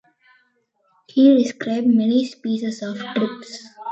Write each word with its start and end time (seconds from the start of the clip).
He 1.09 1.37
described 1.37 1.85
many 1.85 2.25
species 2.25 2.81
of 2.81 2.97
thrips. 2.97 3.67